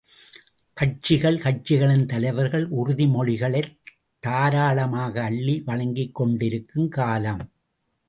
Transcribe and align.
கட்சிகள் 0.77 1.37
கட்சிகளின் 1.37 2.05
தலைவர்கள் 2.05 2.65
உறுதிமொழிகளைத் 2.71 3.71
தாராளமாக 4.23 5.23
அள்ளி 5.23 5.61
வழங்கிக் 5.65 6.15
கொண்டிருக்கும் 6.15 6.89
காலம்! 6.89 7.43